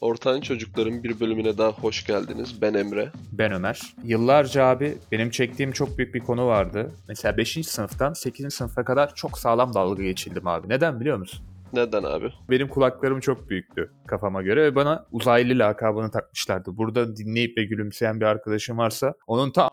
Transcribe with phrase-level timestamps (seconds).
[0.00, 2.62] Ortağın Çocukların bir bölümüne daha hoş geldiniz.
[2.62, 3.12] Ben Emre.
[3.32, 3.94] Ben Ömer.
[4.04, 6.90] Yıllarca abi benim çektiğim çok büyük bir konu vardı.
[7.08, 7.66] Mesela 5.
[7.66, 8.54] sınıftan 8.
[8.54, 10.68] sınıfa kadar çok sağlam dalga geçildim abi.
[10.68, 11.40] Neden biliyor musun?
[11.72, 12.32] Neden abi?
[12.50, 16.76] Benim kulaklarım çok büyüktü kafama göre ve bana uzaylı lakabını takmışlardı.
[16.76, 19.70] Burada dinleyip ve gülümseyen bir arkadaşım varsa onun ta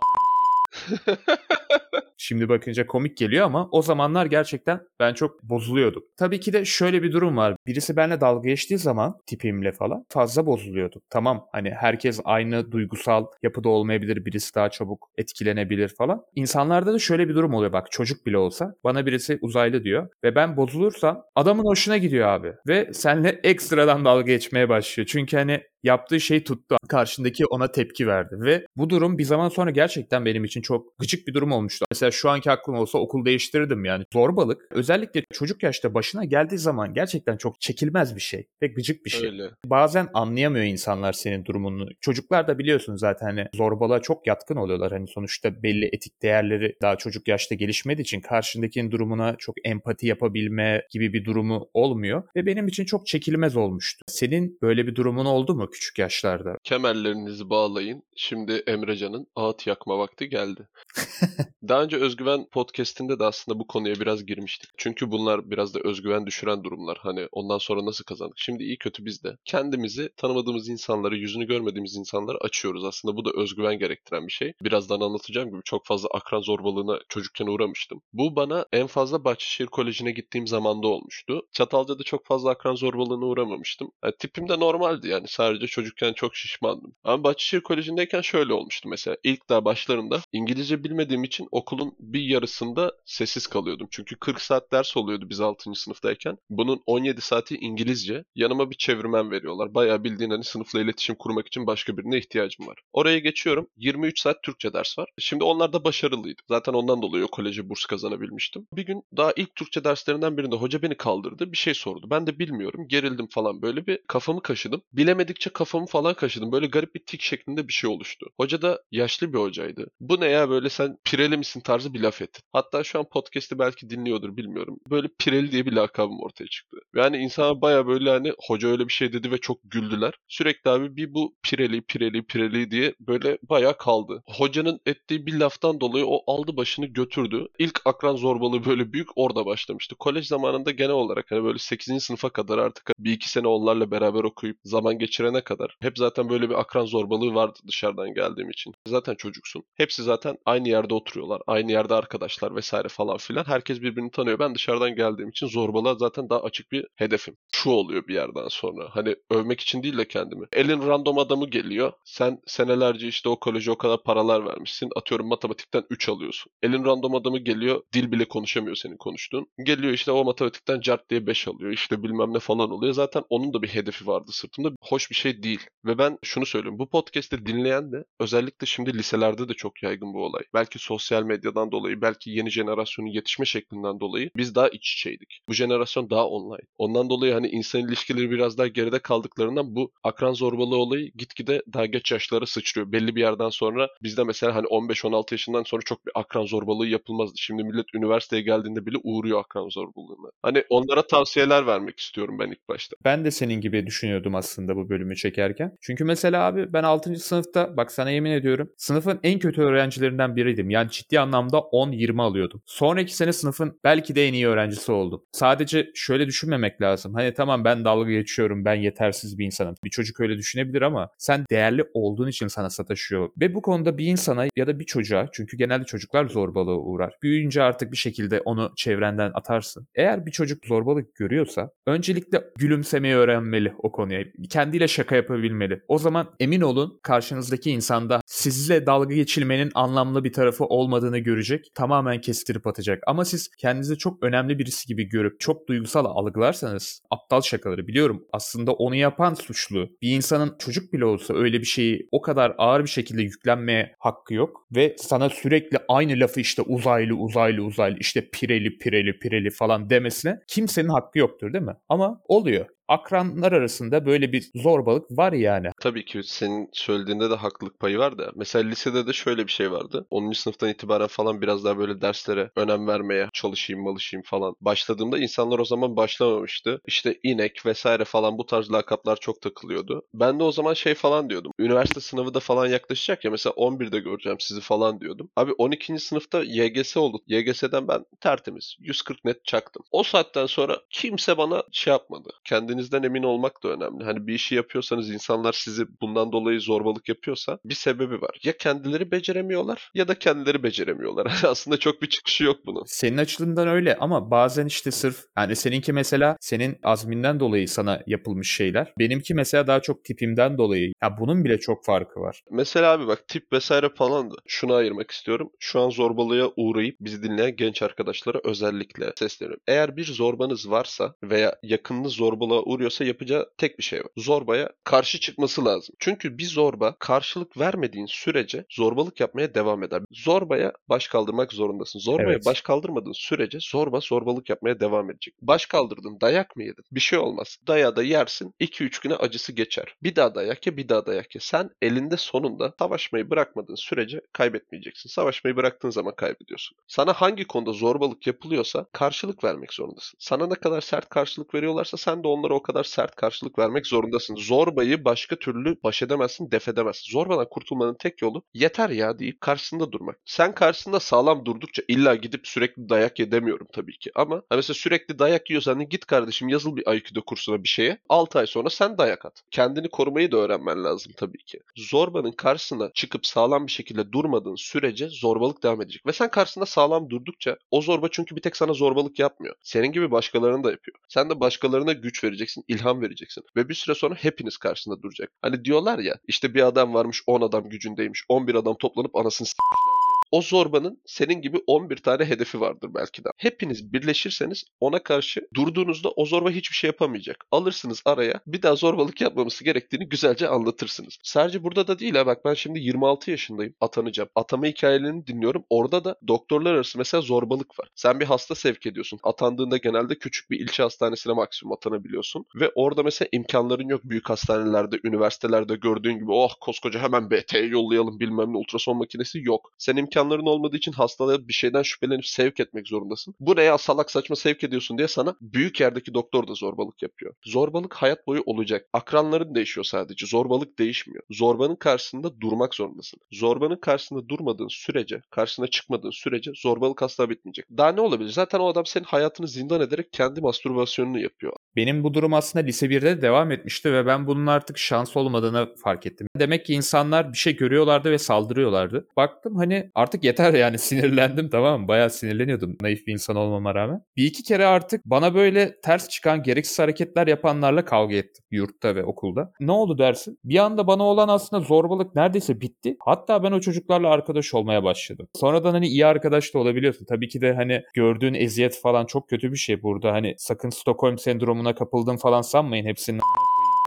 [2.22, 6.04] Şimdi bakınca komik geliyor ama o zamanlar gerçekten ben çok bozuluyordum.
[6.18, 7.56] Tabii ki de şöyle bir durum var.
[7.68, 11.02] Birisi benimle dalga geçtiği zaman tipimle falan fazla bozuluyordum.
[11.10, 14.26] Tamam hani herkes aynı duygusal yapıda olmayabilir.
[14.26, 16.24] Birisi daha çabuk etkilenebilir falan.
[16.36, 20.36] İnsanlarda da şöyle bir durum oluyor bak çocuk bile olsa bana birisi uzaylı diyor ve
[20.36, 25.08] ben bozulursam adamın hoşuna gidiyor abi ve senle ekstradan dalga geçmeye başlıyor.
[25.12, 26.78] Çünkü hani yaptığı şey tuttu.
[26.90, 31.28] Karşındaki ona tepki verdi ve bu durum bir zaman sonra gerçekten benim için çok gıcık
[31.28, 31.86] bir durum olmuştu.
[31.92, 34.06] Mesela şu anki aklım olsa okul değiştirirdim yani.
[34.14, 39.10] Zorbalık özellikle çocuk yaşta başına geldiği zaman gerçekten çok çekilmez bir şey ve gıcık bir
[39.10, 39.30] şey.
[39.30, 39.50] Öyle.
[39.66, 41.88] Bazen anlayamıyor insanlar senin durumunu.
[42.02, 44.92] Çocuklar da biliyorsun zaten hani zorbalığa çok yatkın oluyorlar.
[44.92, 50.82] Hani sonuçta belli etik değerleri daha çocuk yaşta gelişmediği için karşındakinin durumuna çok empati yapabilme
[50.92, 54.06] gibi bir durumu olmuyor ve benim için çok çekilmez olmuştu.
[54.08, 56.56] Senin böyle bir durumun oldu mu küçük yaşlarda?
[56.64, 58.04] Kemerlerinizi bağlayın.
[58.16, 60.68] Şimdi Emrecan'ın ağıt yakma vakti geldi.
[61.68, 64.70] Daha önce Özgüven podcastinde de aslında bu konuya biraz girmiştik.
[64.78, 66.98] Çünkü bunlar biraz da özgüven düşüren durumlar.
[67.02, 68.40] Hani ondan sonra nasıl kazandık?
[68.40, 72.86] Şimdi iyi kötü biz de kendimizi tanımadığımız insanları, yüzünü görmediğimiz insanları açıyoruz.
[72.86, 74.54] Aslında bu da özgüven gerektiren bir şey.
[74.62, 78.02] Birazdan anlatacağım gibi çok fazla akran zorbalığına çocukken uğramıştım.
[78.14, 81.42] Bu bana en fazla Bahçeşehir Koleji'ne gittiğim zamanda olmuştu.
[81.52, 83.92] Çatalca'da çok fazla akran zorbalığına uğramamıştım.
[84.04, 85.28] Yani tipim de normaldi yani.
[85.28, 86.96] Sadece çocukken çok şişmandım.
[87.04, 89.18] Ama Bahçeşehir Koleji'ndeyken şöyle olmuştu mesela.
[89.24, 93.88] İlk daha başlarında İngilizce bilmediğim için okulun bir yarısında sessiz kalıyordum.
[93.92, 95.76] Çünkü 40 saat ders oluyordu biz 6.
[95.76, 96.38] sınıftayken.
[96.50, 98.24] Bunun 17 saati İngilizce.
[98.36, 99.74] Yanıma bir çevirmen veriyorlar.
[99.74, 102.78] Bayağı bildiğin hani sınıfla iletişim kurmak için başka birine ihtiyacım var.
[102.94, 103.68] Oraya geçiyorum.
[103.78, 105.10] 23 saat Türkçe ders var.
[105.18, 106.42] Şimdi onlar da başarılıydı.
[106.48, 108.68] Zaten ondan dolayı o koleje burs kazanabilmiştim.
[108.74, 111.52] Bir gün daha ilk Türkçe derslerinden birinde hoca beni kaldırdı.
[111.52, 112.08] Bir şey sordu.
[112.10, 112.88] Ben de bilmiyorum.
[112.88, 113.62] Gerildim falan.
[113.62, 114.82] Böyle bir kafamı kaşıdım.
[114.94, 116.52] Bilemedikçe kafamı falan kaşıdım.
[116.52, 118.26] Böyle garip bir tik şeklinde bir şey oluştu.
[118.38, 119.92] Hoca da yaşlı bir hocaydı.
[120.00, 122.42] Bu ne ya böyle sen pireli misin tarzı bir laf etti.
[122.54, 124.80] Hatta şu an podcast'i belki dinliyordur bilmiyorum.
[124.90, 126.78] Böyle pireli diye bir lakabım ortaya çıktı.
[126.96, 130.14] Yani insana baya böyle hani hoca öyle bir şey dedi ve çok güldüler.
[130.28, 134.24] Sürekli abi bir bu pireli pireli pireli diye böyle baya kaldı.
[134.26, 137.48] Hocanın ettiği bir laftan dolayı o aldı başını götürdü.
[137.60, 139.96] İlk akran zorbalığı böyle büyük orada başlamıştı.
[139.96, 142.04] Kolej zamanında genel olarak hani böyle 8.
[142.04, 146.50] sınıfa kadar artık bir iki sene onlarla beraber okuyup zaman geçirene kadar hep zaten böyle
[146.50, 148.74] bir akran zorbalığı vardı dışarıdan geldiğim için.
[148.88, 149.64] Zaten çocuksun.
[149.76, 151.42] Hepsi zaten aynı yerde oturuyorlar.
[151.48, 153.44] Aynı yerde arkadaşlar vesaire falan filan.
[153.44, 154.40] Herkes birbirini tanıyor.
[154.40, 157.36] Ben dışarıdan geldiğim için zorbalığa zaten daha açık bir hedefim.
[157.52, 158.90] Şu oluyor bir yerden sonra.
[158.92, 160.46] Hani övmek için değil de kendimi.
[160.54, 161.92] Elin random adamı geliyor.
[162.06, 164.90] Sen senelerce işte o koleje o kadar paralar vermişsin.
[164.96, 166.52] Atıyorum matematikten 3 alıyorsun.
[166.64, 167.82] Elin random adamı geliyor.
[167.94, 169.48] Dil bile konuşamıyor senin konuştuğun.
[169.66, 171.72] Geliyor işte o matematikten cart diye 5 alıyor.
[171.72, 172.94] İşte bilmem ne falan oluyor.
[172.94, 174.70] Zaten onun da bir hedefi vardı sırtımda.
[174.82, 175.60] Hoş bir şey değil.
[175.86, 176.80] Ve ben şunu söylüyorum.
[176.80, 180.44] Bu podcast'i dinleyen de özellikle şimdi liselerde de çok yaygın bu olay.
[180.54, 185.40] Belki sosyal medyadan dolayı, belki yeni jenerasyonun yetişme şeklinden dolayı biz daha iç içeydik.
[185.50, 186.66] Bu jenerasyon daha online.
[186.78, 191.86] Ondan dolayı hani insan ilişkileri biraz daha geride kaldıklarından bu akran zorbalığı olayı gitgide daha
[191.86, 192.92] geç yaşlara sıçrıyor.
[192.92, 197.34] Belli bir yerden sonra bizde mesela hani 15-16 yaşından sonra çok bir akran zorbalığı yapılmazdı.
[197.38, 200.32] Şimdi millet üniversiteye geldiğinde bile uğruyor akran zorbalığına.
[200.42, 202.96] Hani onlara tavsiyeler vermek istiyorum ben ilk başta.
[203.04, 205.78] Ben de senin gibi düşünüyordum aslında bu bölümü çekerken.
[205.82, 207.16] Çünkü mesela abi ben 6.
[207.16, 210.70] sınıfta bak sana yemin ediyorum sınıfın en kötü öğrencilerinden biriydim.
[210.70, 212.62] Yani ciddi anlamda 10-20 alıyordum.
[212.66, 215.24] Sonraki sene sınıfın belki de en iyi öğrencisi oldum.
[215.32, 217.14] Sadece şöyle düşünmemek lazım.
[217.14, 219.76] Hani tamam ben dalga geçiyorum, ben yetersiz bir insanım.
[219.84, 223.30] Bir çocuk öyle düşünebilir ama sen değerli olduğun için sana sataşıyor.
[223.42, 227.14] Ve bu konuda bir insana ya da bir çocuğa çünkü genelde çocuklar zorbalığa uğrar.
[227.24, 229.88] Büyüyünce artık bir şekilde onu çevrenden atarsın.
[229.96, 234.24] Eğer bir çocuk zorbalık görüyorsa öncelikle gülümsemeyi öğrenmeli o konuya.
[234.50, 235.82] Kendiyle şaka yapabilmeli.
[235.88, 241.72] O zaman emin olun karşınızdaki insanda sizle dalga geçilmenin anlamlı bir tarafı olmadığını görecek.
[241.76, 243.04] Tamamen kestirip atacak.
[243.08, 248.26] Ama siz kendinizi çok önemli birisi gibi görüp çok duygusal algılarsanız aptal şakaları biliyorum.
[248.34, 249.90] Aslında onu yapan suçlu.
[250.02, 254.34] Bir insanın çocuk bile olsa öyle bir şeyi o kadar ağır bir şekilde yüklenmeye hakkı
[254.34, 254.68] yok.
[254.76, 260.40] Ve sana sürekli aynı lafı işte uzaylı uzaylı uzaylı işte pireli pireli pireli falan demesine
[260.48, 261.76] kimsenin hakkı yoktur değil mi?
[261.90, 262.66] Ama oluyor.
[262.90, 265.68] Akranlar arasında böyle bir zorbalık var yani.
[265.82, 268.32] Tabii ki senin söylediğinde de haklılık payı var da.
[268.36, 270.08] Mesela lisede de şöyle bir şey vardı.
[270.10, 270.38] 10.
[270.38, 274.56] sınıftan itibaren falan biraz daha böyle derslere önem vermeye çalışayım, malışayım falan.
[274.62, 276.82] Başladığımda insanlar o zaman başlamamıştı.
[276.86, 280.02] İşte inek vesaire falan bu tarz lakaplar çok takılıyordu.
[280.14, 281.52] Ben de o zaman şey falan diyordum.
[281.60, 285.30] Üniversite sınavı da falan yaklaşacak ya mesela 11'de göreceğim sizi falan diyordum.
[285.36, 286.00] Abi 12.
[286.00, 287.20] sınıfta YGS oldu.
[287.28, 289.84] YGS'den ben tertemiz 140 net çaktım.
[289.92, 292.30] O saatten sonra kimse bana şey yapmadı.
[292.80, 294.04] Kendinizden emin olmak da önemli.
[294.04, 298.40] Hani bir işi yapıyorsanız insanlar sizi bundan dolayı zorbalık yapıyorsa bir sebebi var.
[298.44, 301.42] Ya kendileri beceremiyorlar ya da kendileri beceremiyorlar.
[301.44, 302.84] Aslında çok bir çıkışı yok bunun.
[302.86, 308.52] Senin açılımdan öyle ama bazen işte sırf yani seninki mesela senin azminden dolayı sana yapılmış
[308.52, 308.94] şeyler.
[309.00, 310.94] Benimki mesela daha çok tipimden dolayı.
[311.04, 312.42] Ya bunun bile çok farkı var.
[312.52, 315.50] Mesela abi bak tip vesaire falan da şunu ayırmak istiyorum.
[315.60, 319.62] Şu an zorbalığa uğrayıp bizi dinleyen genç arkadaşlara özellikle sesleniyorum.
[319.68, 324.08] Eğer bir zorbanız varsa veya yakınınız zorbalığa uğruyorsa yapacağı tek bir şey var.
[324.18, 325.96] Zorbaya karşı çıkması lazım.
[326.00, 330.02] Çünkü bir zorba karşılık vermediğin sürece zorbalık yapmaya devam eder.
[330.12, 332.00] Zorbaya baş kaldırmak zorundasın.
[332.00, 332.46] Zorbaya Evet.
[332.46, 335.34] baş kaldırmadığın sürece zorba zorbalık yapmaya devam edecek.
[335.42, 336.84] Baş kaldırdın, dayak mı yedin?
[336.92, 337.58] Bir şey olmaz.
[337.68, 339.96] Dayağı da yersin, 2-3 güne acısı geçer.
[340.04, 341.42] Bir daha dayak ye, bir daha dayak ye.
[341.42, 345.10] Sen elinde sonunda savaşmayı bırakmadığın sürece kaybetmeyeceksin.
[345.10, 346.78] Savaşmayı bıraktığın zaman kaybediyorsun.
[346.88, 350.18] Sana hangi konuda zorbalık yapılıyorsa karşılık vermek zorundasın.
[350.20, 354.36] Sana ne kadar sert karşılık veriyorlarsa sen de onlara o kadar sert karşılık vermek zorundasın.
[354.36, 357.12] Zorbayı başka türlü baş edemezsin, def edemezsin.
[357.12, 360.18] Zorbadan kurtulmanın tek yolu yeter ya deyip karşısında durmak.
[360.26, 364.12] Sen karşısında sağlam durdukça illa gidip sürekli dayak ye demiyorum tabii ki.
[364.16, 368.00] Ama mesela sürekli dayak yiyorsan git kardeşim yazıl bir Aikido kursuna bir şeye.
[368.10, 369.44] 6 ay sonra sen dayak at.
[369.52, 371.60] Kendini korumayı da öğrenmen lazım tabii ki.
[371.76, 376.06] Zorbanın karşısına çıkıp sağlam bir şekilde durmadığın sürece zorbalık devam edecek.
[376.06, 379.56] Ve sen karşısında sağlam durdukça o zorba çünkü bir tek sana zorbalık yapmıyor.
[379.62, 380.98] Senin gibi başkalarını da yapıyor.
[381.10, 383.44] Sen de başkalarına güç vereceksin, ilham vereceksin.
[383.56, 385.32] Ve bir süre sonra hepiniz karşısında duracak.
[385.42, 388.24] Hani diyorlar ya işte bir adam varmış 10 adam gücündeymiş.
[388.30, 389.99] 11 adam toplanıp anasını diye.
[390.32, 393.30] O zorbanın senin gibi 11 tane hedefi vardır belki de.
[393.38, 397.46] Hepiniz birleşirseniz ona karşı durduğunuzda o zorba hiçbir şey yapamayacak.
[397.52, 401.18] Alırsınız araya bir daha zorbalık yapmaması gerektiğini güzelce anlatırsınız.
[401.24, 404.30] Sadece burada da değil ha bak ben şimdi 26 yaşındayım atanacağım.
[404.36, 405.64] Atama hikayelerini dinliyorum.
[405.70, 407.90] Orada da doktorlar arası mesela zorbalık var.
[407.96, 409.20] Sen bir hasta sevk ediyorsun.
[409.24, 412.46] Atandığında genelde küçük bir ilçe hastanesine maksimum atanabiliyorsun.
[412.56, 418.20] Ve orada mesela imkanların yok büyük hastanelerde, üniversitelerde gördüğün gibi oh koskoca hemen BT'ye yollayalım
[418.20, 419.72] bilmem ne ultrason makinesi yok.
[419.78, 423.36] Sen imkanların olmadığı için hastalığa bir şeyden şüphelenip sevk etmek zorundasın.
[423.40, 427.34] Bu ne ya salak saçma sevk ediyorsun diye sana büyük yerdeki doktor da zorbalık yapıyor.
[427.46, 428.86] Zorbalık hayat boyu olacak.
[428.94, 430.26] Akranların değişiyor sadece.
[430.26, 431.24] Zorbalık değişmiyor.
[431.32, 433.20] Zorbanın karşısında durmak zorundasın.
[433.32, 437.66] Zorbanın karşısında durmadığın sürece, karşısına çıkmadığın sürece zorbalık asla bitmeyecek.
[437.78, 438.30] Daha ne olabilir?
[438.30, 441.54] Zaten o adam senin hayatını zindan ederek kendi mastürbasyonunu yapıyor.
[441.76, 445.76] Benim bu durum aslında lise 1'de de devam etmişti ve ben bunun artık şans olmadığını
[445.76, 446.28] fark ettim.
[446.36, 449.08] Demek ki insanlar bir şey görüyorlardı ve saldırıyorlardı.
[449.18, 451.88] Baktım hani artık yeter yani sinirlendim tamam mı?
[451.88, 454.02] Bayağı sinirleniyordum naif bir insan olmama rağmen.
[454.18, 459.04] Bir iki kere artık bana böyle ters çıkan gereksiz hareketler yapanlarla kavga ettim yurtta ve
[459.04, 459.52] okulda.
[459.60, 460.40] Ne oldu dersin?
[460.44, 462.96] Bir anda bana olan aslında zorbalık neredeyse bitti.
[463.00, 465.28] Hatta ben o çocuklarla arkadaş olmaya başladım.
[465.36, 467.06] Sonradan hani iyi arkadaş da olabiliyorsun.
[467.06, 470.12] Tabii ki de hani gördüğün eziyet falan çok kötü bir şey burada.
[470.12, 472.86] Hani sakın Stockholm sendromuna kapıldım falan sanmayın.
[472.86, 473.20] Hepsinin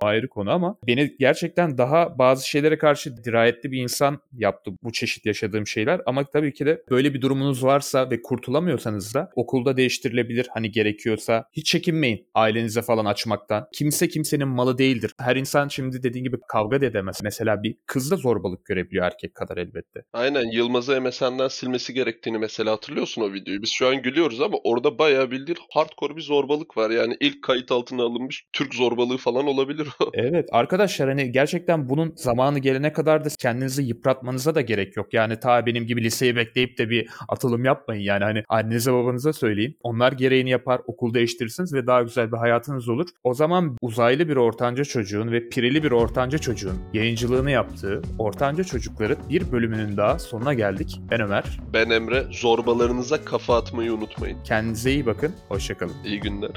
[0.02, 5.26] ayrı konu ama beni gerçekten daha bazı şeylere karşı dirayetli bir insan yaptı bu çeşit
[5.26, 6.00] yaşadığım şeyler.
[6.06, 11.44] Ama tabii ki de böyle bir durumunuz varsa ve kurtulamıyorsanız da okulda değiştirilebilir hani gerekiyorsa.
[11.52, 13.68] Hiç çekinmeyin ailenize falan açmaktan.
[13.72, 15.12] Kimse kimsenin malı değildir.
[15.20, 17.20] Her insan şimdi dediğin gibi kavga da edemez.
[17.22, 20.04] Mesela bir kız da zorbalık görebiliyor erkek kadar elbette.
[20.12, 23.62] Aynen Yılmaz'ı MSN'den silmesi gerektiğini mesela hatırlıyorsun o videoyu.
[23.62, 26.90] Biz şu an gülüyoruz ama orada bayağı bildiğin hardcore bir zorbalık var.
[26.90, 29.88] Yani ilk kayıt altına alınmış Türk zorbalığı falan olabilir.
[30.14, 35.14] Evet arkadaşlar hani gerçekten bunun zamanı gelene kadar da kendinizi yıpratmanıza da gerek yok.
[35.14, 38.02] Yani ta benim gibi liseyi bekleyip de bir atılım yapmayın.
[38.02, 39.76] Yani hani annenize babanıza söyleyin.
[39.82, 43.08] Onlar gereğini yapar, okul değiştirirsiniz ve daha güzel bir hayatınız olur.
[43.24, 49.16] O zaman uzaylı bir ortanca çocuğun ve pireli bir ortanca çocuğun yayıncılığını yaptığı ortanca çocukların
[49.28, 51.00] bir bölümünün daha sonuna geldik.
[51.10, 51.60] Ben Ömer.
[51.72, 52.24] Ben Emre.
[52.30, 54.38] Zorbalarınıza kafa atmayı unutmayın.
[54.44, 55.32] Kendinize iyi bakın.
[55.48, 55.94] Hoşçakalın.
[56.04, 56.50] İyi günler.